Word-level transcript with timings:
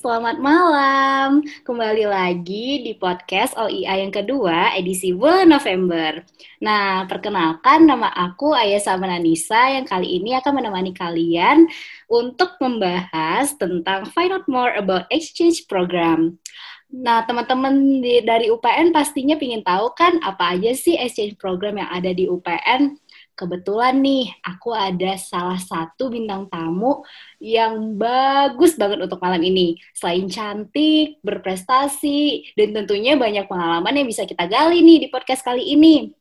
Selamat 0.00 0.40
malam. 0.40 1.44
Kembali 1.60 2.08
lagi 2.08 2.80
di 2.80 2.96
podcast 2.96 3.52
OIA 3.60 4.00
yang 4.00 4.08
kedua, 4.08 4.72
edisi 4.72 5.12
bulan 5.12 5.52
November. 5.52 6.24
Nah, 6.64 7.04
perkenalkan 7.04 7.84
nama 7.84 8.08
aku 8.08 8.56
Ayah 8.56 8.80
Samananisa 8.80 9.76
yang 9.76 9.84
kali 9.84 10.16
ini 10.16 10.32
akan 10.40 10.56
menemani 10.56 10.96
kalian 10.96 11.68
untuk 12.08 12.56
membahas 12.64 13.52
tentang 13.60 14.08
find 14.16 14.32
out 14.32 14.48
more 14.48 14.72
about 14.72 15.04
exchange 15.12 15.68
program. 15.68 16.40
Nah, 16.88 17.28
teman-teman 17.28 18.00
dari 18.24 18.48
UPN 18.48 18.96
pastinya 18.96 19.36
ingin 19.36 19.60
tahu 19.60 19.92
kan 19.92 20.16
apa 20.24 20.56
aja 20.56 20.72
sih 20.72 20.96
exchange 20.96 21.36
program 21.36 21.76
yang 21.76 21.92
ada 21.92 22.16
di 22.16 22.24
UPN? 22.24 22.96
Kebetulan 23.38 23.98
nih 23.98 24.30
aku 24.44 24.74
ada 24.74 25.16
salah 25.16 25.58
satu 25.58 26.12
bintang 26.12 26.46
tamu 26.46 27.02
yang 27.40 27.96
bagus 27.96 28.76
banget 28.76 29.00
untuk 29.00 29.18
malam 29.18 29.40
ini. 29.40 29.78
Selain 29.96 30.28
cantik, 30.28 31.18
berprestasi, 31.24 32.52
dan 32.58 32.76
tentunya 32.76 33.16
banyak 33.16 33.48
pengalaman 33.48 33.94
yang 33.96 34.08
bisa 34.08 34.28
kita 34.28 34.44
gali 34.46 34.84
nih 34.84 35.04
di 35.04 35.08
podcast 35.08 35.40
kali 35.42 35.74
ini. 35.74 36.12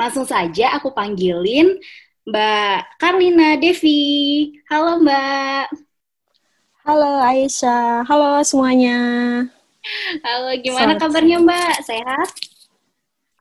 Langsung 0.00 0.24
saja 0.24 0.80
aku 0.80 0.96
panggilin 0.96 1.76
Mbak 2.24 3.00
Karlina 3.00 3.56
Devi. 3.60 4.54
Halo 4.68 5.00
Mbak. 5.00 5.66
Halo 6.84 7.12
Aisyah. 7.20 8.08
Halo 8.08 8.40
semuanya. 8.44 8.98
Halo, 10.24 10.52
gimana 10.60 10.96
Selamat 10.96 11.00
kabarnya 11.00 11.36
Mbak? 11.40 11.74
Sehat? 11.84 12.28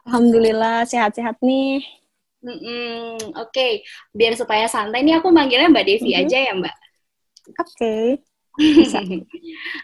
Alhamdulillah 0.08 0.88
sehat-sehat 0.88 1.38
nih. 1.44 1.99
Mm-mm, 2.40 3.36
Oke, 3.36 3.52
okay. 3.52 3.72
biar 4.16 4.32
supaya 4.40 4.64
santai 4.72 5.04
nih 5.04 5.20
aku 5.20 5.28
manggilnya 5.28 5.68
Mbak 5.68 5.86
Devi 5.86 6.16
mm-hmm. 6.16 6.24
aja 6.24 6.38
ya 6.40 6.54
Mbak. 6.56 6.76
Oke. 7.60 7.60
Okay. 7.60 8.06
Oke, 8.64 9.24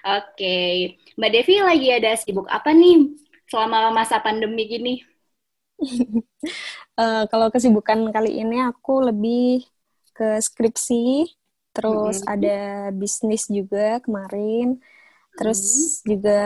okay. 0.07 0.73
Mbak 1.19 1.31
Devi 1.35 1.55
lagi 1.59 1.89
ada 1.91 2.11
sibuk 2.15 2.47
apa 2.47 2.71
nih 2.71 3.11
selama 3.51 3.91
masa 3.91 4.23
pandemi 4.23 4.63
gini? 4.71 4.93
uh, 6.95 7.27
kalau 7.31 7.51
kesibukan 7.51 8.07
kali 8.15 8.39
ini 8.39 8.63
aku 8.63 9.03
lebih 9.03 9.67
ke 10.15 10.39
skripsi, 10.39 11.27
terus 11.75 12.23
mm-hmm. 12.23 12.33
ada 12.39 12.59
bisnis 12.95 13.51
juga 13.51 13.99
kemarin, 13.99 14.79
terus 15.35 15.59
mm-hmm. 15.59 16.03
juga 16.07 16.41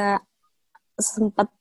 sempat 0.98 1.54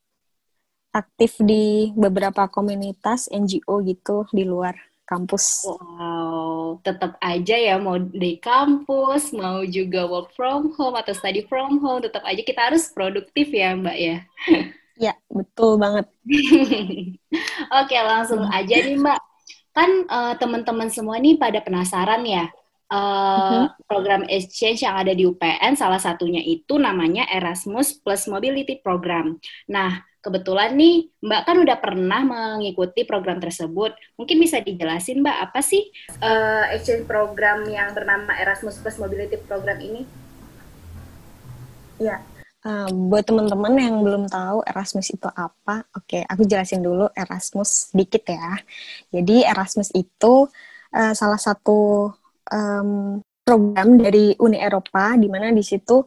aktif 0.99 1.39
di 1.39 1.95
beberapa 1.95 2.51
komunitas 2.51 3.31
NGO 3.31 3.79
gitu 3.87 4.27
di 4.35 4.43
luar 4.43 4.75
kampus. 5.09 5.65
Wow, 5.65 6.77
tetap 6.85 7.17
aja 7.17 7.57
ya 7.57 7.81
mau 7.81 7.97
di 7.97 8.37
kampus, 8.37 9.33
mau 9.33 9.65
juga 9.65 10.05
work 10.05 10.37
from 10.37 10.69
home 10.77 10.93
atau 11.01 11.17
study 11.17 11.49
from 11.49 11.81
home, 11.81 12.05
tetap 12.05 12.21
aja 12.21 12.45
kita 12.45 12.69
harus 12.69 12.93
produktif 12.93 13.49
ya 13.49 13.73
Mbak 13.73 13.97
ya. 13.97 14.17
Ya, 14.99 15.15
betul 15.31 15.79
banget. 15.79 16.11
Oke, 17.79 17.95
langsung 18.03 18.43
aja 18.51 18.75
nih 18.83 18.99
Mbak. 18.99 19.21
Kan 19.71 19.89
uh, 20.11 20.35
teman-teman 20.35 20.91
semua 20.91 21.15
nih 21.23 21.39
pada 21.39 21.63
penasaran 21.63 22.19
ya, 22.27 22.51
Uh, 22.89 23.69
program 23.85 24.25
exchange 24.25 24.81
yang 24.81 24.97
ada 24.97 25.13
di 25.13 25.21
UPN 25.21 25.77
salah 25.77 26.01
satunya 26.01 26.41
itu 26.41 26.81
namanya 26.81 27.21
Erasmus 27.29 27.93
Plus 28.01 28.25
Mobility 28.25 28.81
Program. 28.81 29.37
Nah, 29.69 30.08
kebetulan 30.19 30.75
nih 30.75 31.07
Mbak 31.23 31.41
kan 31.47 31.57
udah 31.59 31.77
pernah 31.79 32.21
mengikuti 32.23 33.03
program 33.07 33.39
tersebut. 33.39 33.95
Mungkin 34.19 34.37
bisa 34.39 34.59
dijelasin 34.59 35.23
Mbak 35.23 35.37
apa 35.49 35.59
sih 35.63 35.87
uh, 36.19 36.69
exchange 36.75 37.07
program 37.07 37.63
yang 37.67 37.91
bernama 37.95 38.35
Erasmus 38.39 38.79
Plus 38.79 38.99
Mobility 38.99 39.39
Program 39.39 39.79
ini? 39.79 40.03
Ya, 41.99 42.23
uh, 42.63 42.89
buat 42.91 43.23
teman-teman 43.27 43.73
yang 43.79 43.95
belum 44.03 44.27
tahu 44.27 44.63
Erasmus 44.67 45.11
itu 45.13 45.29
apa, 45.31 45.85
oke, 45.95 46.25
aku 46.27 46.43
jelasin 46.47 46.83
dulu 46.83 47.07
Erasmus 47.15 47.91
sedikit 47.91 48.23
ya. 48.27 48.59
Jadi 49.11 49.45
Erasmus 49.47 49.91
itu 49.95 50.47
uh, 50.95 51.13
salah 51.15 51.39
satu 51.39 52.11
um, 52.51 53.19
program 53.43 53.97
dari 53.97 54.35
Uni 54.37 54.59
Eropa 54.59 55.15
di 55.17 55.27
mana 55.31 55.49
di 55.49 55.63
situ 55.65 56.03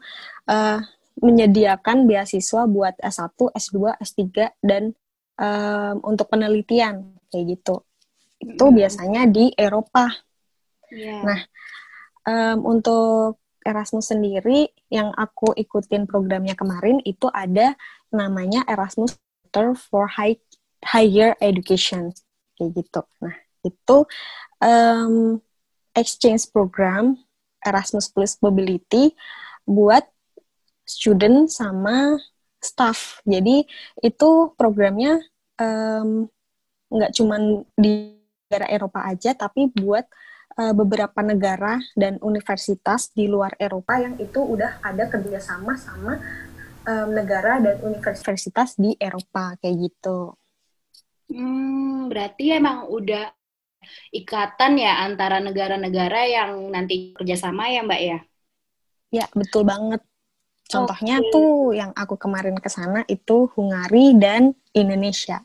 uh, 0.48 0.78
menyediakan 1.20 2.08
beasiswa 2.08 2.64
buat 2.64 2.94
S1, 3.02 3.36
S2, 3.36 3.76
S3 4.00 4.22
dan 4.64 4.96
um, 5.36 5.96
untuk 6.06 6.30
penelitian 6.32 7.18
kayak 7.28 7.58
gitu. 7.58 7.84
Itu 8.42 8.64
hmm. 8.68 8.74
biasanya 8.74 9.22
di 9.28 9.52
Eropa. 9.54 10.08
Yeah. 10.92 11.22
Nah, 11.24 11.40
um, 12.26 12.58
untuk 12.78 13.40
Erasmus 13.62 14.10
sendiri 14.10 14.74
yang 14.90 15.14
aku 15.14 15.54
ikutin 15.54 16.10
programnya 16.10 16.58
kemarin 16.58 16.98
itu 17.06 17.30
ada 17.30 17.78
namanya 18.10 18.66
Erasmus 18.66 19.14
Center 19.46 19.78
for 19.78 20.10
High 20.10 20.42
Higher 20.82 21.38
Education 21.38 22.10
kayak 22.58 22.82
gitu. 22.82 23.06
Nah, 23.22 23.38
itu 23.62 23.96
um, 24.58 25.38
exchange 25.94 26.50
program 26.50 27.14
Erasmus 27.62 28.10
Plus 28.10 28.34
Mobility 28.42 29.14
buat 29.62 30.02
student 30.82 31.48
sama 31.48 32.18
staff. 32.62 33.20
Jadi 33.26 33.66
itu 34.02 34.30
programnya 34.54 35.18
nggak 36.90 37.12
um, 37.12 37.16
cuman 37.16 37.42
di 37.74 38.18
negara 38.46 38.66
Eropa 38.68 39.00
aja, 39.08 39.32
tapi 39.32 39.72
buat 39.72 40.04
uh, 40.60 40.74
beberapa 40.76 41.24
negara 41.24 41.80
dan 41.96 42.20
universitas 42.20 43.08
di 43.16 43.26
luar 43.26 43.56
Eropa 43.56 43.96
yang 43.96 44.20
itu 44.20 44.40
udah 44.44 44.84
ada 44.84 45.08
kerjasama 45.08 45.74
sama 45.80 46.20
um, 46.84 47.08
negara 47.16 47.58
dan 47.64 47.80
universitas 47.80 48.76
di 48.76 48.92
Eropa 49.00 49.56
kayak 49.58 49.76
gitu. 49.88 50.36
Hmm, 51.32 52.12
berarti 52.12 52.52
emang 52.52 52.92
udah 52.92 53.32
ikatan 54.12 54.78
ya 54.78 55.00
antara 55.02 55.40
negara-negara 55.40 56.28
yang 56.28 56.68
nanti 56.68 57.16
kerjasama 57.16 57.72
ya 57.72 57.80
Mbak 57.82 58.02
ya? 58.04 58.18
Ya, 59.12 59.26
betul 59.32 59.64
banget. 59.64 60.00
Contohnya 60.72 61.20
okay. 61.20 61.28
tuh 61.28 61.76
yang 61.76 61.92
aku 61.92 62.16
kemarin 62.16 62.56
ke 62.56 62.72
sana 62.72 63.04
itu 63.04 63.52
Hungari 63.52 64.16
dan 64.16 64.56
Indonesia. 64.72 65.44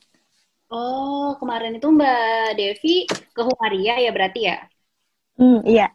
Oh, 0.72 1.36
kemarin 1.40 1.76
itu 1.80 1.88
Mbak 1.88 2.56
Devi 2.56 2.96
ke 3.08 3.42
Hungaria 3.44 4.00
ya 4.00 4.12
berarti 4.16 4.42
ya? 4.48 4.58
Hmm, 5.36 5.60
iya. 5.68 5.92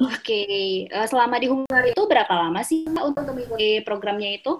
Oke, 0.00 0.18
okay. 0.18 0.90
Eh, 0.90 1.06
selama 1.06 1.38
di 1.38 1.46
Hungari 1.46 1.94
itu 1.94 2.02
berapa 2.06 2.30
lama 2.34 2.60
sih 2.66 2.90
Mbak 2.90 3.04
untuk 3.14 3.22
mengikuti 3.30 3.82
programnya 3.86 4.34
itu? 4.34 4.58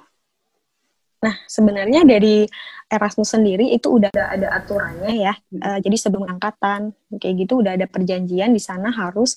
Nah, 1.21 1.37
sebenarnya 1.45 2.01
dari 2.09 2.49
Erasmus 2.91 3.37
sendiri 3.37 3.71
itu 3.71 4.01
udah 4.01 4.11
ada 4.11 4.51
aturannya 4.57 5.15
ya. 5.15 5.34
Uh, 5.53 5.78
jadi 5.78 5.97
sebelum 6.01 6.27
angkatan 6.27 6.91
kayak 7.21 7.47
gitu 7.47 7.62
udah 7.62 7.78
ada 7.78 7.87
perjanjian 7.87 8.51
di 8.51 8.59
sana 8.59 8.91
harus 8.91 9.37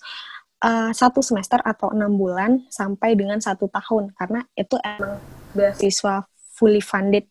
uh, 0.63 0.91
satu 0.95 1.19
semester 1.19 1.59
atau 1.61 1.91
enam 1.91 2.15
bulan 2.15 2.63
sampai 2.71 3.13
dengan 3.19 3.37
satu 3.43 3.67
tahun 3.67 4.15
karena 4.15 4.47
itu 4.55 4.79
emang 4.79 5.19
beasiswa 5.53 6.23
fully 6.55 6.81
funded 6.81 7.27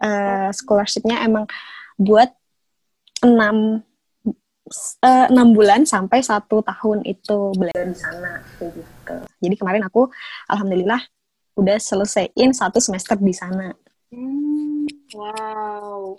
uh, 0.00 0.50
scholarshipnya 0.50 1.22
emang 1.22 1.44
buat 2.00 2.32
enam 3.22 3.84
enam 5.04 5.52
bulan 5.52 5.84
sampai 5.84 6.24
satu 6.24 6.64
tahun 6.64 7.04
itu 7.04 7.52
belajar 7.52 7.84
di 7.84 7.98
sana 8.00 8.40
gitu. 8.56 9.16
Jadi 9.44 9.54
kemarin 9.60 9.84
aku 9.84 10.08
alhamdulillah 10.48 11.04
udah 11.60 11.76
selesaiin 11.76 12.56
satu 12.56 12.80
semester 12.80 13.20
di 13.20 13.34
sana. 13.36 13.76
Hmm, 14.08 14.88
wow. 15.12 16.16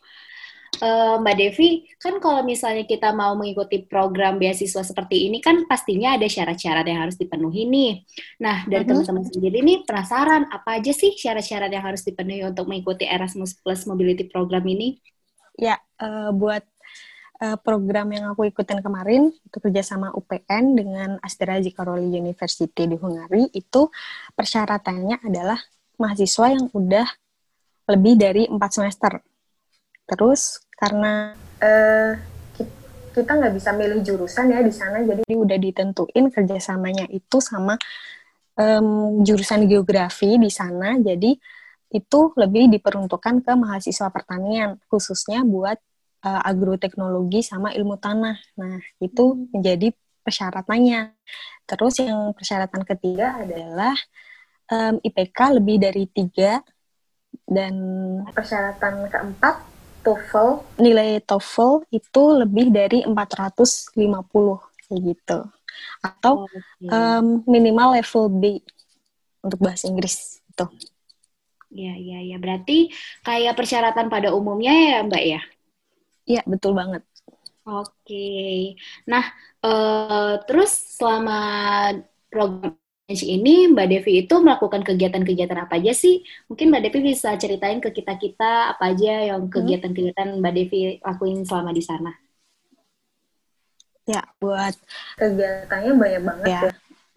Uh, 0.76 1.16
Mbak 1.24 1.36
Devi, 1.40 1.88
kan 1.96 2.20
kalau 2.20 2.44
misalnya 2.44 2.84
kita 2.84 3.16
mau 3.16 3.32
mengikuti 3.40 3.88
program 3.88 4.36
beasiswa 4.36 4.84
seperti 4.84 5.32
ini 5.32 5.40
kan 5.40 5.64
pastinya 5.72 6.20
ada 6.20 6.28
syarat-syarat 6.28 6.84
yang 6.84 7.00
harus 7.08 7.16
dipenuhi 7.16 7.64
nih. 7.64 8.04
Nah, 8.44 8.68
dari 8.68 8.84
uh 8.84 8.92
-huh. 8.92 9.04
teman-teman 9.08 9.24
sendiri 9.32 9.64
nih 9.64 9.88
penasaran 9.88 10.52
apa 10.52 10.76
aja 10.76 10.92
sih 10.92 11.16
syarat-syarat 11.16 11.72
yang 11.72 11.86
harus 11.86 12.04
dipenuhi 12.04 12.44
untuk 12.44 12.68
mengikuti 12.68 13.08
Erasmus 13.08 13.56
Plus 13.56 13.88
Mobility 13.88 14.28
Program 14.28 14.68
ini? 14.68 15.00
Ya, 15.56 15.80
uh, 16.04 16.36
buat 16.36 16.68
uh, 17.40 17.58
program 17.60 18.12
yang 18.12 18.32
aku 18.32 18.48
ikutin 18.52 18.80
kemarin 18.84 19.32
itu 19.32 19.58
kerjasama 19.60 20.12
UPN 20.12 20.76
dengan 20.76 21.10
Astrazi 21.24 21.72
Karoli 21.72 22.12
University 22.12 22.84
di 22.88 23.00
Hungari 23.00 23.48
itu 23.56 23.88
persyaratannya 24.36 25.24
adalah 25.24 25.60
mahasiswa 25.96 26.52
yang 26.52 26.68
udah 26.72 27.08
lebih 27.92 28.14
dari 28.18 28.44
empat 28.50 28.72
semester. 28.76 29.22
Terus 30.06 30.62
karena 30.76 31.36
uh, 31.64 32.12
kita 33.16 33.32
nggak 33.32 33.54
bisa 33.56 33.72
milih 33.72 34.04
jurusan 34.04 34.52
ya 34.52 34.60
di 34.60 34.74
sana, 34.76 35.00
jadi 35.00 35.24
udah 35.32 35.56
ditentuin 35.56 36.28
kerjasamanya 36.28 37.08
itu 37.08 37.40
sama 37.40 37.80
um, 38.60 39.24
jurusan 39.24 39.72
geografi 39.72 40.36
di 40.36 40.52
sana. 40.52 41.00
Jadi 41.00 41.32
itu 41.96 42.20
lebih 42.36 42.68
diperuntukkan 42.76 43.40
ke 43.40 43.52
mahasiswa 43.56 44.12
pertanian, 44.12 44.76
khususnya 44.92 45.48
buat 45.48 45.80
uh, 46.28 46.42
agroteknologi 46.44 47.40
sama 47.40 47.72
ilmu 47.72 47.96
tanah. 47.96 48.36
Nah, 48.60 48.84
itu 49.00 49.32
hmm. 49.32 49.56
menjadi 49.56 49.88
persyaratannya. 50.26 51.16
Terus 51.64 51.94
yang 52.04 52.36
persyaratan 52.36 52.84
ketiga 52.84 53.40
adalah 53.40 53.96
um, 54.74 55.00
IPK 55.00 55.62
lebih 55.62 55.78
dari 55.80 56.04
tiga 56.10 56.60
dan 57.46 57.74
persyaratan 58.34 59.06
keempat 59.08 59.75
TOEFL 60.06 60.80
nilai 60.80 61.18
TOEFL 61.26 61.90
itu 61.90 62.24
lebih 62.38 62.70
dari 62.70 63.02
450 63.02 63.98
kayak 64.86 65.02
gitu 65.02 65.40
atau 66.06 66.46
okay. 66.46 66.88
um, 66.94 67.42
minimal 67.50 67.98
level 67.98 68.30
B 68.30 68.44
untuk 69.42 69.60
bahasa 69.62 69.90
Inggris 69.90 70.42
itu. 70.46 70.66
Iya, 71.76 71.94
iya, 72.00 72.20
iya. 72.24 72.38
Berarti 72.40 72.94
kayak 73.26 73.58
persyaratan 73.58 74.08
pada 74.08 74.32
umumnya 74.32 74.72
ya, 74.72 74.98
Mbak 75.04 75.24
ya? 75.26 75.42
Iya, 76.26 76.42
betul 76.48 76.72
banget. 76.74 77.04
Oke. 77.66 78.78
Nah, 79.10 79.26
uh, 79.66 80.40
terus 80.46 80.72
selama 80.98 81.40
program 82.30 82.78
ini 83.06 83.70
Mbak 83.70 83.88
Devi 83.90 84.26
itu 84.26 84.36
melakukan 84.42 84.82
kegiatan-kegiatan 84.82 85.62
apa 85.62 85.78
aja 85.78 85.94
sih? 85.94 86.26
Mungkin 86.50 86.74
Mbak 86.74 86.82
Devi 86.90 87.14
bisa 87.14 87.38
ceritain 87.38 87.78
ke 87.78 87.94
kita-kita 87.94 88.74
apa 88.74 88.90
aja 88.90 89.30
yang 89.30 89.46
hmm. 89.46 89.54
kegiatan-kegiatan 89.54 90.42
Mbak 90.42 90.54
Devi 90.58 90.80
lakuin 91.06 91.46
selama 91.46 91.70
di 91.70 91.86
sana. 91.86 92.12
Ya, 94.10 94.26
buat 94.42 94.74
kegiatannya 95.22 95.92
banyak 95.94 96.22
banget 96.26 96.46
ya. 96.50 96.62
ya. 96.66 96.72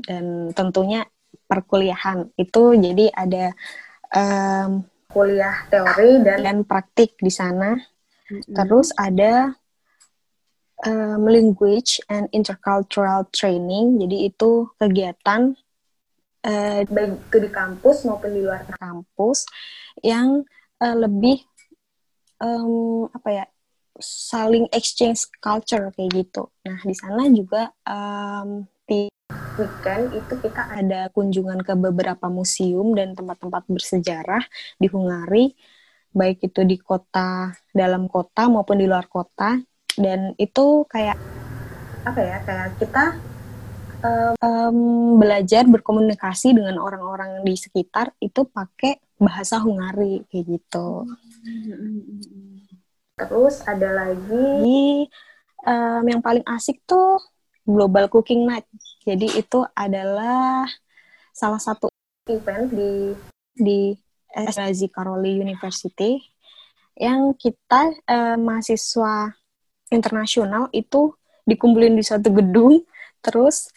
Dan 0.04 0.24
tentunya 0.52 1.08
perkuliahan 1.48 2.32
itu 2.36 2.76
jadi 2.76 3.06
ada 3.12 3.44
um, 4.12 4.84
kuliah 5.08 5.64
teori 5.72 6.20
dan, 6.20 6.38
dan 6.44 6.58
praktik 6.68 7.16
di 7.16 7.32
sana. 7.32 7.80
Mm-hmm. 8.28 8.52
Terus 8.52 8.92
ada 8.92 9.56
um, 10.84 11.24
language 11.24 11.96
and 12.12 12.28
intercultural 12.36 13.24
training. 13.32 14.04
Jadi 14.04 14.28
itu 14.28 14.68
kegiatan 14.76 15.56
uh, 16.48 16.80
baik 16.88 17.28
di 17.28 17.50
kampus 17.52 18.08
maupun 18.08 18.32
di 18.32 18.40
luar 18.40 18.64
kampus 18.80 19.44
yang 20.00 20.42
uh, 20.80 20.96
lebih 20.96 21.44
um, 22.40 23.06
apa 23.12 23.28
ya 23.28 23.44
saling 23.98 24.70
exchange 24.72 25.26
culture 25.42 25.90
kayak 25.92 26.10
gitu. 26.14 26.48
Nah 26.64 26.78
di 26.80 26.94
sana 26.94 27.26
juga 27.28 27.74
um, 27.84 28.64
di 28.88 29.10
weekend 29.58 30.14
itu 30.14 30.34
kita 30.38 30.62
ada 30.70 31.10
kunjungan 31.10 31.60
ke 31.66 31.74
beberapa 31.74 32.30
museum 32.30 32.94
dan 32.94 33.12
tempat-tempat 33.18 33.66
bersejarah 33.66 34.42
di 34.78 34.86
Hungari, 34.86 35.52
baik 36.14 36.46
itu 36.46 36.62
di 36.62 36.78
kota 36.78 37.52
dalam 37.74 38.06
kota 38.06 38.46
maupun 38.46 38.78
di 38.78 38.86
luar 38.86 39.10
kota. 39.10 39.58
Dan 39.98 40.30
itu 40.38 40.86
kayak 40.86 41.18
apa 42.06 42.20
ya? 42.22 42.38
Kayak 42.46 42.78
kita 42.78 43.04
um, 44.04 44.78
belajar 45.18 45.66
berkomunikasi 45.66 46.54
dengan 46.54 46.78
orang-orang 46.78 47.42
di 47.42 47.54
sekitar 47.58 48.14
itu 48.22 48.46
pakai 48.46 48.98
bahasa 49.18 49.58
Hungari 49.58 50.22
kayak 50.30 50.58
gitu. 50.58 51.06
Terus 53.18 53.66
ada 53.66 53.88
lagi 54.06 55.10
um, 55.66 56.02
yang 56.06 56.22
paling 56.22 56.46
asik 56.46 56.82
tuh 56.86 57.18
Global 57.66 58.06
Cooking 58.08 58.46
Night. 58.46 58.64
Jadi 59.02 59.38
itu 59.38 59.64
adalah 59.74 60.64
salah 61.34 61.60
satu 61.60 61.90
event 62.30 62.70
di 62.70 63.12
di 63.58 63.80
SLZ 64.32 64.92
Karoli 64.92 65.40
University 65.40 66.20
yang 66.98 67.32
kita 67.38 67.94
eh, 68.10 68.36
mahasiswa 68.36 69.32
internasional 69.88 70.68
itu 70.74 71.14
dikumpulin 71.48 71.96
di 71.96 72.04
satu 72.04 72.28
gedung, 72.34 72.84
terus 73.24 73.72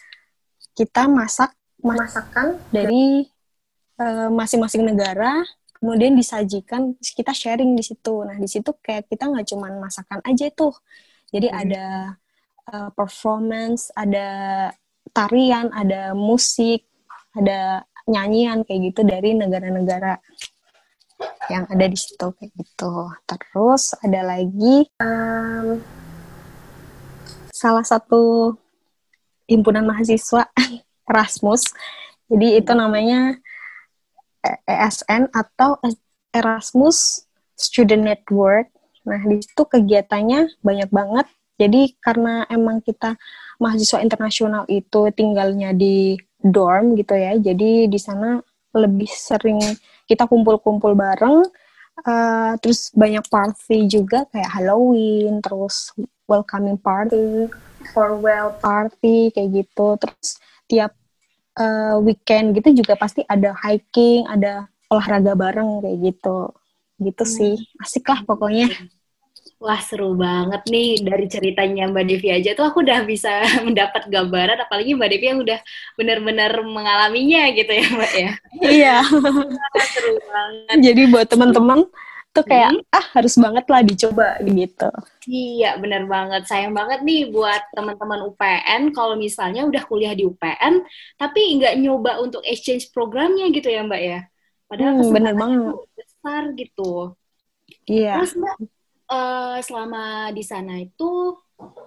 kita 0.72 1.08
masak 1.10 1.52
masakan 1.82 2.62
dari 2.70 3.26
eh, 3.98 4.28
masing-masing 4.30 4.86
negara, 4.86 5.42
kemudian 5.76 6.14
disajikan, 6.14 6.94
kita 7.02 7.34
sharing 7.34 7.74
di 7.74 7.82
situ. 7.82 8.22
Nah 8.22 8.38
di 8.38 8.48
situ 8.48 8.70
kayak 8.80 9.10
kita 9.10 9.28
nggak 9.28 9.46
cuma 9.50 9.68
masakan 9.76 10.22
aja 10.22 10.46
tuh, 10.54 10.72
jadi 11.34 11.48
hmm. 11.50 11.60
ada 11.64 11.84
uh, 12.70 12.90
performance, 12.94 13.90
ada 13.98 14.28
tarian, 15.10 15.72
ada 15.74 16.14
musik, 16.14 16.86
ada 17.34 17.82
nyanyian 18.06 18.62
kayak 18.62 18.92
gitu 18.92 19.00
dari 19.06 19.34
negara-negara 19.34 20.18
yang 21.50 21.64
ada 21.70 21.86
di 21.86 21.98
situ 21.98 22.26
kayak 22.36 22.52
gitu. 22.54 23.10
Terus 23.26 23.94
ada 24.02 24.20
lagi 24.22 24.86
um, 24.98 25.78
salah 27.50 27.86
satu 27.86 28.54
himpunan 29.52 29.84
mahasiswa 29.84 30.48
Erasmus. 31.10 31.70
Jadi 32.32 32.58
itu 32.58 32.72
namanya 32.72 33.36
ESN 34.64 35.28
atau 35.30 35.76
Erasmus 36.32 37.28
Student 37.54 38.08
Network. 38.08 38.72
Nah, 39.04 39.20
di 39.20 39.42
situ 39.44 39.62
kegiatannya 39.68 40.62
banyak 40.64 40.88
banget 40.88 41.26
jadi 41.62 41.94
karena 42.02 42.42
emang 42.50 42.82
kita 42.82 43.14
mahasiswa 43.62 44.02
internasional 44.02 44.66
itu 44.66 45.14
tinggalnya 45.14 45.70
di 45.70 46.18
dorm 46.42 46.98
gitu 46.98 47.14
ya, 47.14 47.38
jadi 47.38 47.86
di 47.86 47.98
sana 48.02 48.42
lebih 48.74 49.06
sering 49.06 49.62
kita 50.10 50.26
kumpul-kumpul 50.26 50.98
bareng, 50.98 51.46
uh, 52.02 52.52
terus 52.58 52.90
banyak 52.96 53.22
party 53.30 53.86
juga 53.86 54.26
kayak 54.34 54.50
Halloween, 54.58 55.38
terus 55.38 55.94
welcoming 56.32 56.80
party, 56.80 57.52
farewell 57.92 58.56
party 58.56 59.28
kayak 59.36 59.52
gitu, 59.52 60.00
terus 60.00 60.40
tiap 60.64 60.96
uh, 61.60 62.00
weekend 62.00 62.56
gitu 62.56 62.72
juga 62.80 62.96
pasti 62.96 63.20
ada 63.28 63.52
hiking, 63.52 64.24
ada 64.24 64.64
olahraga 64.88 65.36
bareng 65.36 65.84
kayak 65.84 65.98
gitu, 66.00 66.48
gitu 67.04 67.24
hmm. 67.28 67.34
sih, 67.36 67.54
asik 67.84 68.08
lah 68.08 68.24
pokoknya. 68.24 68.72
Wah 69.62 69.78
seru 69.78 70.18
banget 70.18 70.66
nih 70.66 71.06
dari 71.06 71.30
ceritanya 71.30 71.86
Mbak 71.86 72.04
Devi 72.10 72.34
aja 72.34 72.50
tuh 72.58 72.66
aku 72.66 72.82
udah 72.82 73.06
bisa 73.06 73.30
mendapat 73.66 74.10
gambaran 74.10 74.58
apalagi 74.58 74.98
Mbak 74.98 75.08
Devi 75.14 75.26
yang 75.30 75.38
udah 75.38 75.58
benar-benar 75.94 76.50
mengalaminya 76.66 77.46
gitu 77.54 77.70
ya 77.70 77.86
Mbak 77.94 78.12
ya. 78.18 78.30
Iya. 78.58 78.96
seru 79.94 80.18
banget. 80.26 80.76
Jadi 80.82 81.02
buat 81.14 81.30
teman-teman 81.30 81.86
tuh 82.32 82.44
kayak 82.48 82.72
hmm. 82.72 82.96
ah 82.96 83.06
harus 83.12 83.36
banget 83.36 83.64
lah 83.68 83.80
dicoba 83.84 84.40
gitu. 84.40 84.88
Iya 85.28 85.76
benar 85.76 86.08
banget. 86.08 86.48
Sayang 86.48 86.72
banget 86.72 87.04
nih 87.04 87.28
buat 87.28 87.62
teman-teman 87.76 88.24
UPN 88.32 88.96
kalau 88.96 89.14
misalnya 89.20 89.68
udah 89.68 89.84
kuliah 89.84 90.16
di 90.16 90.24
UPN 90.24 90.82
tapi 91.20 91.60
nggak 91.60 91.76
nyoba 91.76 92.24
untuk 92.24 92.40
exchange 92.48 92.88
programnya 92.90 93.52
gitu 93.52 93.68
ya 93.68 93.84
Mbak 93.84 94.02
ya. 94.02 94.20
Padahal 94.64 94.92
hmm, 94.96 95.12
bener 95.12 95.34
banget. 95.36 95.60
besar 95.92 96.42
gitu. 96.56 96.92
Iya. 97.84 98.16
Terus 98.24 98.32
Mbak 98.40 98.56
uh, 99.12 99.56
selama 99.60 100.32
di 100.32 100.44
sana 100.44 100.80
itu 100.80 101.36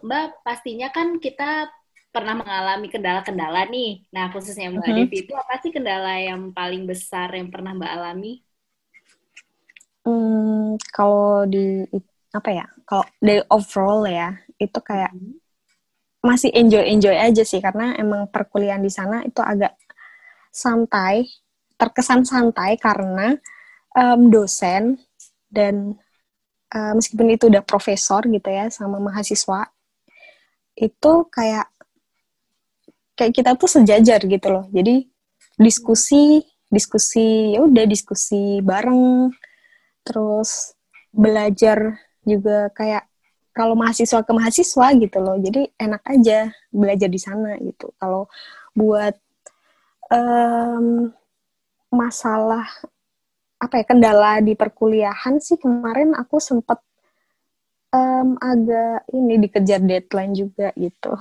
Mbak 0.05 0.45
pastinya 0.45 0.93
kan 0.93 1.17
kita 1.17 1.67
pernah 2.15 2.37
mengalami 2.39 2.87
kendala-kendala 2.87 3.67
nih. 3.67 4.07
Nah, 4.15 4.31
khususnya 4.31 4.71
Mbak 4.71 4.87
mm-hmm. 4.87 4.99
Devi 5.03 5.17
itu 5.27 5.33
apa 5.35 5.53
sih 5.59 5.71
kendala 5.75 6.15
yang 6.15 6.55
paling 6.55 6.87
besar 6.87 7.27
yang 7.35 7.51
pernah 7.51 7.75
Mbak 7.75 7.91
alami? 7.91 8.39
Hmm, 10.05 10.77
kalau 10.93 11.49
di 11.49 11.81
apa 12.29 12.49
ya? 12.53 12.65
Kalau 12.85 13.05
dari 13.17 13.41
overall 13.49 14.05
ya, 14.05 14.37
itu 14.61 14.79
kayak 14.79 15.11
mm-hmm. 15.11 15.41
masih 16.21 16.53
enjoy-enjoy 16.53 17.15
aja 17.17 17.43
sih 17.45 17.61
karena 17.61 17.97
emang 17.97 18.29
perkuliahan 18.29 18.81
di 18.81 18.93
sana 18.93 19.25
itu 19.25 19.41
agak 19.41 19.73
santai, 20.53 21.25
terkesan 21.75 22.23
santai 22.23 22.77
karena 22.77 23.35
um, 23.97 24.29
dosen 24.29 25.01
dan 25.49 25.97
uh, 26.75 26.93
meskipun 26.95 27.31
itu 27.31 27.47
udah 27.47 27.63
profesor 27.63 28.23
gitu 28.27 28.49
ya 28.51 28.67
sama 28.67 28.99
mahasiswa 28.99 29.71
itu 30.75 31.13
kayak 31.31 31.71
kayak 33.15 33.31
kita 33.31 33.55
tuh 33.55 33.71
sejajar 33.71 34.19
gitu 34.27 34.47
loh 34.51 34.67
jadi 34.75 35.07
diskusi 35.55 36.43
diskusi 36.67 37.55
ya 37.55 37.63
udah 37.63 37.87
diskusi 37.87 38.59
bareng 38.59 39.31
terus 40.05 40.77
belajar 41.09 41.97
juga 42.21 42.69
kayak 42.71 43.09
kalau 43.55 43.73
mahasiswa 43.73 44.19
ke 44.21 44.31
mahasiswa 44.35 44.87
gitu 44.99 45.17
loh. 45.23 45.39
Jadi 45.39 45.71
enak 45.79 46.03
aja 46.03 46.51
belajar 46.69 47.07
di 47.07 47.19
sana 47.19 47.55
gitu. 47.57 47.89
Kalau 47.95 48.27
buat 48.75 49.15
um, 50.11 51.09
masalah 51.89 52.67
apa 53.55 53.79
ya 53.79 53.85
kendala 53.87 54.43
di 54.43 54.53
perkuliahan 54.53 55.39
sih 55.39 55.55
kemarin 55.55 56.11
aku 56.13 56.43
sempet 56.43 56.77
um, 57.95 58.35
agak 58.43 59.07
ini 59.15 59.39
dikejar 59.39 59.79
deadline 59.79 60.35
juga 60.35 60.75
gitu. 60.75 61.15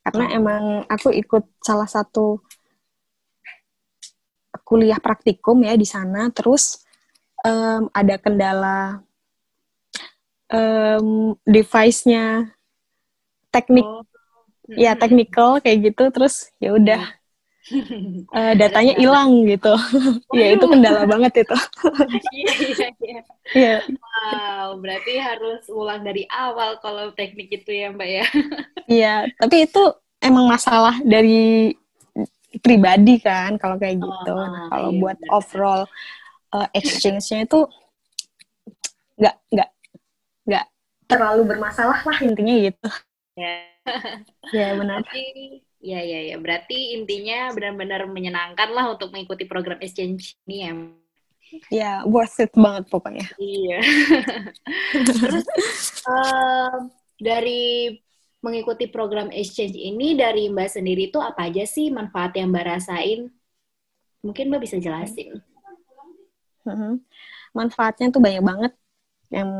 Karena 0.00 0.32
emang 0.32 0.64
aku 0.88 1.12
ikut 1.12 1.60
salah 1.60 1.86
satu 1.86 2.40
kuliah 4.64 4.98
praktikum 4.98 5.60
ya 5.60 5.76
di 5.76 5.84
sana. 5.84 6.32
Terus 6.32 6.85
um, 7.46 7.86
ada 7.94 8.14
kendala 8.18 9.00
um, 10.50 11.38
device-nya 11.46 12.50
teknik 13.54 13.86
oh. 13.86 14.02
ya 14.74 14.98
technical 14.98 15.62
kayak 15.62 15.92
gitu 15.92 16.10
terus 16.10 16.50
ya 16.58 16.74
udah 16.74 17.02
uh, 18.34 18.52
datanya 18.58 18.94
hilang 18.98 19.46
gitu 19.46 19.72
ya 20.38 20.54
itu 20.54 20.64
kendala 20.66 21.06
banget 21.06 21.46
itu 21.46 21.56
iya 22.34 22.52
iya 22.60 22.88
iya 23.00 23.20
Iya. 23.54 23.76
wow 23.94 24.74
berarti 24.82 25.22
harus 25.22 25.62
ulang 25.70 26.02
dari 26.02 26.26
awal 26.26 26.82
kalau 26.82 27.14
teknik 27.14 27.62
itu 27.62 27.70
ya 27.70 27.94
mbak 27.94 28.10
ya 28.10 28.26
Iya, 28.86 29.26
tapi 29.34 29.66
itu 29.66 29.82
emang 30.22 30.46
masalah 30.46 30.94
dari 31.02 31.74
pribadi 32.62 33.18
kan 33.18 33.58
kalau 33.58 33.76
kayak 33.82 33.98
gitu. 33.98 34.30
Oh, 34.30 34.46
Nah, 34.46 34.70
kalau 34.70 34.90
iya, 34.94 34.98
buat 35.02 35.18
benar. 35.18 35.30
overall 35.34 35.82
uh, 36.56 36.66
exchange-nya 36.72 37.44
itu 37.44 37.68
nggak 39.20 39.36
nggak 39.52 39.70
nggak 40.48 40.64
terlalu 41.08 41.42
bermasalah 41.52 42.00
lah 42.00 42.18
intinya 42.24 42.54
gitu. 42.64 42.88
ya 43.36 43.56
Ya 44.50 44.74
benar. 44.74 45.04
berarti 45.04 45.22
ya 45.78 46.00
ya 46.02 46.34
ya 46.34 46.36
berarti 46.40 46.98
intinya 46.98 47.52
benar-benar 47.54 48.08
menyenangkan 48.10 48.74
lah 48.74 48.90
untuk 48.90 49.14
mengikuti 49.14 49.46
program 49.46 49.78
exchange 49.84 50.34
ini 50.48 50.56
ya 50.66 50.72
Ya 51.70 52.02
worth 52.02 52.42
it 52.42 52.50
banget 52.58 52.90
pokoknya. 52.90 53.22
Iya. 53.38 53.78
Terus 55.06 55.46
em, 56.02 56.90
dari 57.22 57.94
mengikuti 58.42 58.90
program 58.90 59.30
exchange 59.30 59.78
ini 59.78 60.18
dari 60.18 60.50
Mbak 60.50 60.68
sendiri 60.74 61.06
itu 61.14 61.22
apa 61.22 61.46
aja 61.46 61.62
sih 61.62 61.94
manfaat 61.94 62.34
yang 62.34 62.50
Mbak 62.50 62.66
rasain? 62.66 63.30
Mungkin 64.26 64.50
Mbak 64.50 64.62
bisa 64.66 64.76
jelasin. 64.82 65.38
Mhm. 66.66 66.92
Manfaatnya 67.58 68.06
tuh 68.14 68.20
banyak 68.26 68.42
banget. 68.44 68.72
Yang 69.32 69.50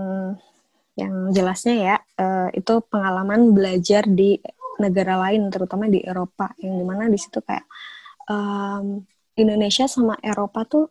yang 0.97 1.15
jelasnya 1.37 1.75
ya 1.77 1.97
eh, 2.17 2.49
itu 2.57 2.75
pengalaman 2.89 3.53
belajar 3.53 4.03
di 4.09 4.41
negara 4.81 5.17
lain, 5.29 5.49
terutama 5.53 5.89
di 5.89 6.01
Eropa, 6.05 6.53
yang 6.61 6.77
di 6.81 6.85
mana 6.85 7.09
di 7.09 7.17
situ 7.21 7.41
kayak 7.41 7.65
em, 8.29 9.05
Indonesia 9.37 9.85
sama 9.89 10.17
Eropa 10.25 10.65
tuh 10.69 10.85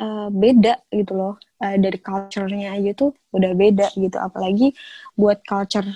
eh, 0.00 0.28
beda 0.30 0.74
gitu 0.94 1.12
loh. 1.14 1.34
Eh, 1.62 1.76
dari 1.80 1.98
culture-nya 2.02 2.76
aja 2.78 2.90
tuh 2.94 3.10
udah 3.34 3.52
beda 3.54 3.86
gitu. 3.98 4.16
Apalagi 4.18 4.74
buat 5.18 5.42
culture 5.46 5.86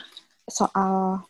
soal 0.48 1.22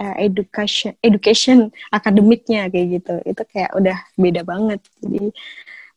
education, 0.00 0.96
education 1.04 1.68
akademiknya 1.92 2.72
kayak 2.72 2.88
gitu. 3.00 3.14
Itu 3.28 3.42
kayak 3.52 3.76
udah 3.76 3.98
beda 4.16 4.42
banget. 4.48 4.80
Jadi 5.04 5.28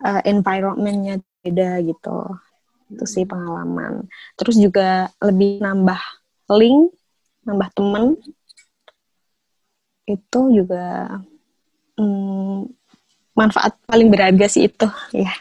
eh, 0.07 0.21
environment-nya 0.27 1.23
beda 1.43 1.83
gitu. 1.83 2.17
Itu 2.87 3.05
sih 3.05 3.27
pengalaman. 3.27 4.07
Terus 4.39 4.55
juga 4.55 5.11
lebih 5.19 5.59
nambah 5.59 5.99
link, 6.55 6.95
nambah 7.43 7.69
temen. 7.75 8.15
Itu 10.07 10.51
juga 10.51 11.19
hmm, 11.99 12.71
manfaat 13.35 13.75
paling 13.85 14.07
berharga 14.07 14.47
sih 14.47 14.71
itu. 14.71 14.87
Ya. 15.11 15.35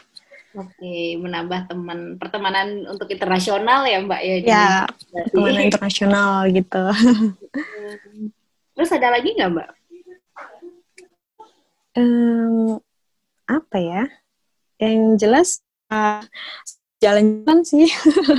Oke, 0.53 1.17
menambah 1.17 1.65
teman 1.65 2.21
pertemanan 2.21 2.85
untuk 2.85 3.09
internasional 3.09 3.89
ya 3.89 3.97
Mbak 4.05 4.21
ya. 4.21 4.35
Ya. 4.45 4.69
Pertemanan 5.09 5.65
internasional 5.71 6.45
gitu. 6.53 6.83
Terus 8.77 8.89
ada 8.93 9.17
lagi 9.17 9.33
nggak 9.33 9.49
Mbak? 9.49 9.69
Em, 11.97 12.77
apa 13.49 13.77
ya? 13.81 14.03
Yang 14.77 15.01
jelas 15.17 15.49
jalan-jalan 16.99 17.59
sih. 17.63 17.87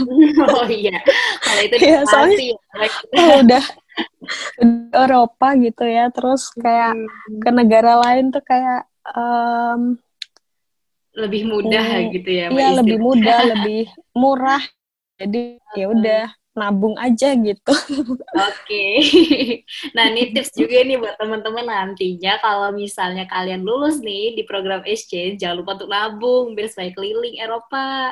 oh 0.49 0.65
iya, 0.67 0.97
kalau 1.45 1.61
itu 1.63 1.75
Iya, 1.77 1.99
soalnya- 2.09 2.39
ya, 2.41 2.57
Mbak. 2.73 2.93
Oh, 3.15 3.37
udah 3.45 3.65
Eropa 4.97 5.49
gitu 5.61 5.85
ya. 5.85 6.09
Terus 6.11 6.49
kayak 6.57 6.97
Hmm, 6.97 7.41
ke 7.41 7.51
negara 7.53 8.01
lain 8.01 8.33
tuh 8.33 8.41
kayak 8.41 8.89
em, 9.05 10.01
lebih 11.15 11.43
mudah 11.47 11.85
Hmm, 11.85 12.11
gitu 12.11 12.31
ya. 12.31 12.47
Iya 12.51 12.69
lebih 12.83 12.99
mudah, 12.99 13.39
lebih 13.53 13.83
murah. 14.17 14.63
Jadi 15.21 15.63
ya 15.79 15.87
udah 15.93 16.25
nabung 16.55 16.95
aja 16.97 17.35
gitu. 17.35 17.75
Oke. 18.49 18.87
Nah, 19.95 20.11
ini 20.11 20.35
tips 20.35 20.55
juga 20.55 20.83
nih 20.83 20.99
buat 20.99 21.15
teman-teman 21.19 21.67
nantinya 21.67 22.39
kalau 22.43 22.71
misalnya 22.75 23.27
kalian 23.27 23.63
lulus 23.63 23.99
nih 24.03 24.35
di 24.35 24.43
program 24.47 24.83
exchange, 24.87 25.43
jangan 25.43 25.63
lupa 25.63 25.79
untuk 25.79 25.91
nabung 25.91 26.55
biar 26.55 26.71
supaya 26.71 26.91
keliling 26.95 27.39
Eropa. 27.39 28.11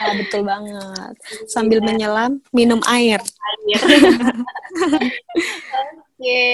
Ya, 0.00 0.06
betul 0.20 0.44
banget. 0.44 1.14
Sambil 1.48 1.80
menyelam, 1.84 2.40
minum 2.52 2.80
air. 2.88 3.20
Iya. 3.68 3.80
Oke. 6.16 6.44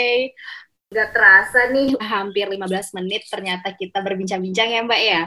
Gak 0.92 1.08
terasa 1.16 1.72
nih 1.72 1.96
hampir 2.02 2.46
15 2.52 2.98
menit 3.00 3.24
ternyata 3.26 3.72
kita 3.72 4.04
berbincang-bincang 4.04 4.68
ya 4.68 4.80
Mbak 4.84 5.02
ya. 5.02 5.22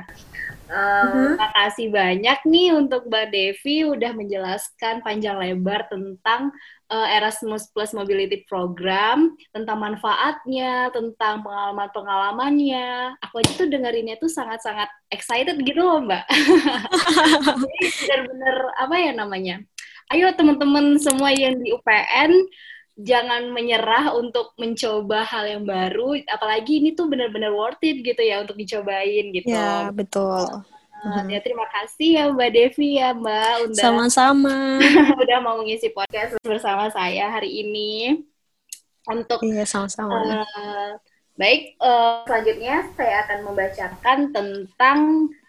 Eh, 0.65 1.05
Mhm. 1.05 1.37
Makasih 1.37 1.87
banyak 1.93 2.39
nih 2.49 2.73
untuk 2.73 3.05
Mbak 3.05 3.25
Devi 3.29 3.85
udah 3.85 4.11
menjelaskan 4.17 5.05
panjang 5.05 5.37
lebar 5.37 5.85
tentang 5.89 6.49
eh, 6.85 7.17
Erasmus 7.17 7.73
Plus 7.73 7.97
Mobility 7.97 8.45
Program, 8.45 9.33
tentang 9.49 9.77
manfaatnya, 9.81 10.93
tentang 10.93 11.41
pengalaman-pengalamannya. 11.41 13.17
Aku 13.25 13.41
aja 13.41 13.51
tuh 13.57 13.65
dengerinnya 13.65 14.21
tuh 14.21 14.29
sangat-sangat 14.29 14.85
excited 15.09 15.57
gitu 15.65 15.81
loh 15.81 16.01
Mbak. 16.05 16.25
Bener-bener 17.65 18.55
apa 18.77 18.95
ya 19.01 19.11
namanya? 19.17 19.55
Ayo 20.13 20.29
teman-teman 20.37 21.01
semua 21.01 21.33
yang 21.33 21.57
di 21.57 21.73
UPN 21.73 22.31
jangan 22.95 23.51
menyerah 23.51 24.15
untuk 24.15 24.55
mencoba 24.55 25.27
hal 25.27 25.43
yang 25.45 25.63
baru, 25.67 26.15
apalagi 26.31 26.79
ini 26.79 26.95
tuh 26.95 27.11
benar-benar 27.11 27.51
worth 27.51 27.83
it 27.83 27.99
gitu 27.99 28.21
ya 28.23 28.39
untuk 28.39 28.55
dicobain 28.55 29.35
gitu. 29.35 29.51
Ya, 29.51 29.91
betul. 29.91 30.63
Nah, 31.05 31.21
ya, 31.29 31.37
terima 31.43 31.69
kasih 31.69 32.09
ya 32.17 32.23
Mbak 32.33 32.49
Devi 32.55 32.97
ya 32.97 33.13
Mbak 33.13 33.53
udah 33.69 33.83
Sama-sama. 33.83 34.79
udah 35.23 35.37
mau 35.43 35.61
mengisi 35.61 35.93
podcast 35.93 36.39
bersama 36.41 36.89
saya 36.89 37.29
hari 37.29 37.61
ini 37.61 38.25
untuk 39.05 39.43
Iya, 39.45 39.69
sama-sama. 39.69 40.41
Eh, 40.47 40.91
baik, 41.35 41.75
eh, 41.75 42.13
selanjutnya 42.23 42.75
saya 42.95 43.27
akan 43.27 43.39
membacakan 43.51 44.19
tentang 44.31 44.99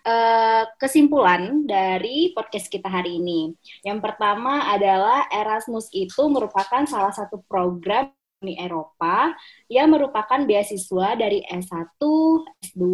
eh, 0.06 0.64
kesimpulan 0.78 1.66
dari 1.66 2.30
podcast 2.30 2.70
kita 2.70 2.86
hari 2.86 3.18
ini. 3.18 3.54
Yang 3.82 4.06
pertama 4.06 4.70
adalah 4.70 5.26
Erasmus 5.34 5.90
itu 5.90 6.30
merupakan 6.30 6.86
salah 6.86 7.10
satu 7.10 7.42
program 7.50 8.14
Uni 8.44 8.54
Eropa 8.60 9.32
yang 9.66 9.90
merupakan 9.90 10.44
beasiswa 10.44 11.16
dari 11.16 11.40
S1, 11.48 11.98
S2, 12.62 12.84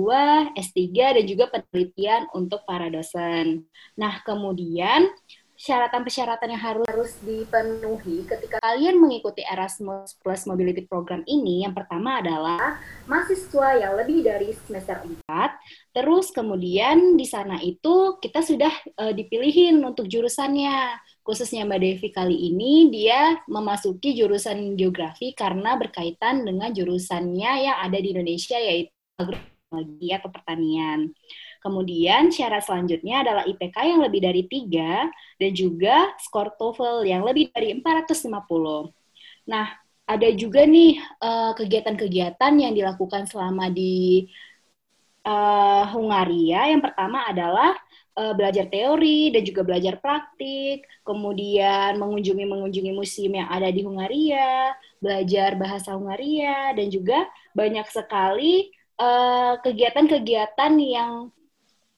S3, 0.54 0.80
dan 1.18 1.25
juga 1.26 1.50
penelitian 1.50 2.30
untuk 2.32 2.62
para 2.62 2.87
dosen. 2.88 3.66
Nah, 3.99 4.22
kemudian 4.22 5.11
persyaratan-persyaratan 5.62 6.59
yang 6.59 6.59
harus 6.59 6.87
harus 6.90 7.14
dipenuhi 7.23 8.26
ketika 8.26 8.59
kalian 8.59 8.99
mengikuti 8.99 9.47
Erasmus 9.47 10.19
Plus 10.19 10.42
Mobility 10.50 10.83
Program 10.90 11.23
ini, 11.23 11.62
yang 11.62 11.71
pertama 11.71 12.19
adalah 12.19 12.83
mahasiswa 13.07 13.78
yang 13.78 13.95
lebih 13.95 14.26
dari 14.26 14.50
semester 14.66 15.07
4, 15.07 15.23
terus 15.95 16.35
kemudian 16.35 17.14
di 17.14 17.23
sana 17.31 17.62
itu 17.62 18.19
kita 18.19 18.42
sudah 18.42 18.75
eh, 18.75 19.14
dipilihin 19.14 19.78
untuk 19.87 20.11
jurusannya. 20.11 20.99
Khususnya 21.23 21.62
Mbak 21.62 21.78
Devi 21.78 22.09
kali 22.11 22.35
ini, 22.50 22.90
dia 22.90 23.38
memasuki 23.47 24.19
jurusan 24.19 24.75
geografi 24.75 25.31
karena 25.31 25.78
berkaitan 25.78 26.42
dengan 26.42 26.75
jurusannya 26.75 27.71
yang 27.71 27.78
ada 27.78 27.95
di 28.02 28.11
Indonesia, 28.11 28.59
yaitu 28.59 28.90
agroteknologi 29.14 30.09
atau 30.11 30.28
pertanian. 30.35 31.14
Kemudian 31.62 32.35
syarat 32.35 32.66
selanjutnya 32.66 33.23
adalah 33.23 33.47
IPK 33.47 33.76
yang 33.87 34.02
lebih 34.02 34.21
dari 34.26 34.42
3 34.50 35.38
dan 35.38 35.50
juga 35.54 36.11
skor 36.19 36.59
TOEFL 36.59 37.07
yang 37.07 37.23
lebih 37.23 37.54
dari 37.54 37.78
450. 37.78 38.90
Nah, 39.47 39.71
ada 40.02 40.28
juga 40.35 40.66
nih 40.66 40.99
eh, 40.99 41.52
kegiatan-kegiatan 41.54 42.52
yang 42.59 42.75
dilakukan 42.75 43.31
selama 43.31 43.71
di 43.71 44.26
eh, 45.23 45.85
Hungaria. 45.95 46.75
Yang 46.75 46.83
pertama 46.90 47.31
adalah 47.31 47.78
eh, 48.19 48.35
belajar 48.35 48.66
teori 48.66 49.31
dan 49.31 49.42
juga 49.47 49.62
belajar 49.62 49.95
praktik, 50.02 50.83
kemudian 51.07 51.95
mengunjungi-mengunjungi 52.02 52.90
museum 52.90 53.38
yang 53.38 53.49
ada 53.54 53.71
di 53.71 53.87
Hungaria, 53.87 54.75
belajar 54.99 55.54
bahasa 55.54 55.95
Hungaria, 55.95 56.75
dan 56.75 56.90
juga 56.90 57.31
banyak 57.54 57.87
sekali 57.87 58.75
eh, 58.99 59.52
kegiatan-kegiatan 59.62 60.73
yang 60.83 61.31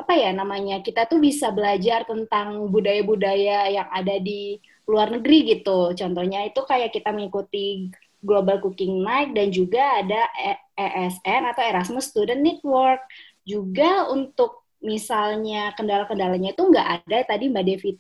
apa 0.05 0.21
ya 0.21 0.37
namanya 0.37 0.85
kita 0.85 1.09
tuh 1.09 1.17
bisa 1.17 1.49
belajar 1.49 2.05
tentang 2.05 2.69
budaya-budaya 2.69 3.73
yang 3.73 3.89
ada 3.89 4.21
di 4.21 4.61
luar 4.85 5.09
negeri 5.09 5.57
gitu. 5.57 5.97
Contohnya 5.97 6.45
itu 6.45 6.61
kayak 6.61 6.93
kita 6.93 7.09
mengikuti 7.09 7.89
Global 8.21 8.61
Cooking 8.61 9.01
Night 9.01 9.33
dan 9.33 9.49
juga 9.49 9.81
ada 10.05 10.29
E- 10.37 10.63
ESN 10.77 11.49
atau 11.49 11.63
Erasmus 11.65 12.13
Student 12.13 12.45
Network. 12.45 13.01
Juga 13.49 14.13
untuk 14.13 14.69
misalnya 14.85 15.73
kendala-kendalanya 15.73 16.53
itu 16.53 16.61
nggak 16.69 17.09
ada 17.09 17.19
tadi 17.25 17.49
Mbak 17.49 17.65
Devi 17.65 17.91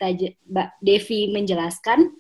Mbak 0.45 0.69
Devi 0.85 1.21
menjelaskan 1.33 2.13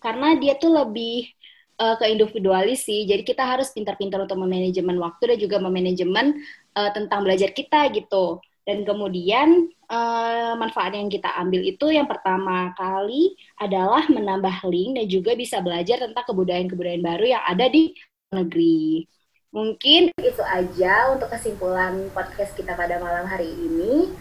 karena 0.00 0.40
dia 0.40 0.56
tuh 0.56 0.72
lebih 0.72 1.28
uh, 1.76 1.94
ke 2.00 2.08
individualis 2.08 2.88
sih. 2.88 3.04
Jadi 3.04 3.22
kita 3.22 3.44
harus 3.44 3.70
pintar-pintar 3.70 4.24
untuk 4.24 4.40
memanajemen 4.40 4.96
waktu 4.96 5.34
dan 5.34 5.38
juga 5.38 5.56
memanajemen 5.60 6.40
uh, 6.74 6.90
tentang 6.96 7.22
belajar 7.24 7.52
kita 7.52 7.92
gitu. 7.92 8.40
Dan 8.68 8.84
kemudian 8.84 9.72
uh, 9.88 10.52
manfaat 10.60 10.92
yang 10.92 11.08
kita 11.08 11.32
ambil 11.40 11.64
itu 11.64 11.88
yang 11.88 12.04
pertama 12.04 12.76
kali 12.76 13.32
adalah 13.56 14.04
menambah 14.12 14.68
link 14.68 15.00
dan 15.00 15.06
juga 15.08 15.32
bisa 15.32 15.64
belajar 15.64 16.04
tentang 16.04 16.28
kebudayaan-kebudayaan 16.28 17.00
baru 17.00 17.24
yang 17.32 17.42
ada 17.48 17.64
di 17.72 17.96
negeri. 18.28 19.08
Mungkin 19.48 20.12
itu 20.20 20.44
aja 20.44 21.08
untuk 21.16 21.32
kesimpulan 21.32 22.12
podcast 22.12 22.52
kita 22.52 22.76
pada 22.76 23.00
malam 23.00 23.24
hari 23.24 23.48
ini. 23.48 24.12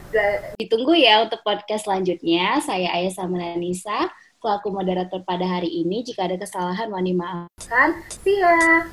Ditunggu 0.56 0.96
ya 0.96 1.28
untuk 1.28 1.44
podcast 1.44 1.84
selanjutnya. 1.84 2.64
Saya 2.64 2.96
Ayah 2.96 3.12
Samananisa 3.12 4.08
selaku 4.40 4.72
moderator 4.72 5.20
pada 5.28 5.44
hari 5.44 5.84
ini. 5.84 6.08
Jika 6.08 6.32
ada 6.32 6.40
kesalahan, 6.40 6.88
mohon 6.88 7.12
dimaafkan. 7.12 8.00
See 8.24 8.40
ya! 8.40 8.88